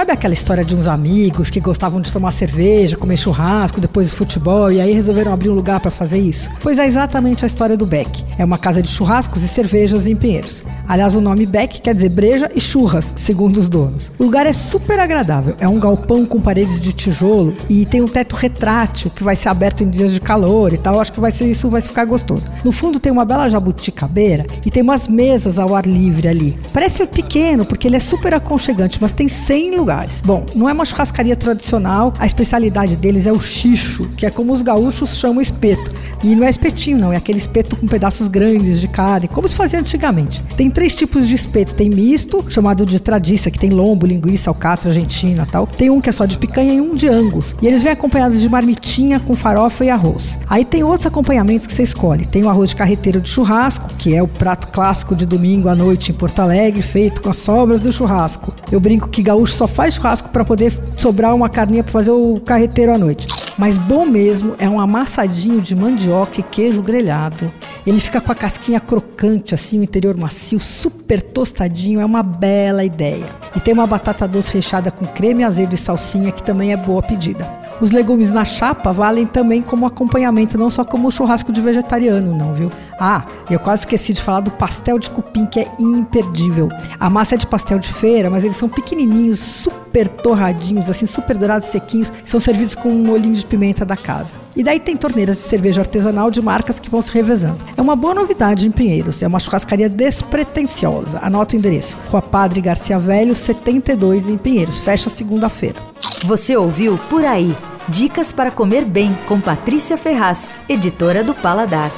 [0.00, 4.16] Sabe aquela história de uns amigos que gostavam de tomar cerveja, comer churrasco depois do
[4.16, 6.48] futebol e aí resolveram abrir um lugar para fazer isso?
[6.62, 8.24] Pois é exatamente a história do Beck.
[8.38, 10.64] É uma casa de churrascos e cervejas em Pinheiros.
[10.88, 14.10] Aliás, o nome Beck quer dizer breja e churras, segundo os donos.
[14.18, 15.54] O lugar é super agradável.
[15.60, 19.50] É um galpão com paredes de tijolo e tem um teto retrátil que vai ser
[19.50, 20.98] aberto em dias de calor e tal.
[20.98, 22.46] Acho que vai ser isso, vai ficar gostoso.
[22.64, 26.58] No fundo tem uma bela jabuticabeira e tem umas mesas ao ar livre ali.
[26.72, 29.89] Parece pequeno porque ele é super aconchegante, mas tem 100 lugares.
[30.24, 32.14] Bom, não é uma churrascaria tradicional.
[32.18, 35.92] A especialidade deles é o xixo, que é como os gaúchos chamam espeto.
[36.22, 37.12] E não é espetinho, não.
[37.12, 40.42] É aquele espeto com pedaços grandes de carne, como se fazia antigamente.
[40.56, 41.74] Tem três tipos de espeto.
[41.74, 45.66] Tem misto, chamado de tradiça, que tem lombo, linguiça, alcatra, argentina tal.
[45.66, 47.54] Tem um que é só de picanha e um de angus.
[47.62, 50.38] E eles vêm acompanhados de marmitinha com farofa e arroz.
[50.48, 52.26] Aí tem outros acompanhamentos que você escolhe.
[52.26, 55.74] Tem o arroz de carreteiro de churrasco, que é o prato clássico de domingo à
[55.74, 58.52] noite em Porto Alegre, feito com as sobras do churrasco.
[58.70, 62.40] Eu brinco que gaúcho só faz churrasco para poder sobrar uma carninha para fazer o
[62.40, 63.26] carreteiro à noite.
[63.60, 67.52] Mas bom mesmo é um amassadinho de mandioca e queijo grelhado.
[67.86, 72.82] Ele fica com a casquinha crocante, assim, o interior macio, super tostadinho, é uma bela
[72.82, 73.26] ideia.
[73.54, 77.02] E tem uma batata doce recheada com creme azedo e salsinha, que também é boa
[77.02, 77.46] pedida.
[77.82, 82.54] Os legumes na chapa valem também como acompanhamento, não só como churrasco de vegetariano, não,
[82.54, 82.72] viu?
[82.98, 86.70] Ah, eu quase esqueci de falar do pastel de cupim, que é imperdível.
[86.98, 91.36] A massa é de pastel de feira, mas eles são pequenininhos, super torradinhos, assim, super
[91.36, 94.32] dourados, sequinhos, são servidos com um molhinho de pimenta da casa.
[94.54, 97.58] E daí tem torneiras de cerveja artesanal de marcas que vão se revezando.
[97.76, 101.18] É uma boa novidade em Pinheiros, é uma churrascaria despretensiosa.
[101.22, 104.78] Anota o endereço: Rua Padre Garcia Velho, 72 em Pinheiros.
[104.78, 105.80] Fecha segunda-feira.
[106.24, 107.56] Você ouviu Por Aí.
[107.88, 111.90] Dicas para comer bem com Patrícia Ferraz, editora do Paladar.